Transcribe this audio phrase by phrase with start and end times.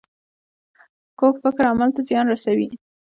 [1.19, 2.67] کوږ فکر عمل ته زیان رسوي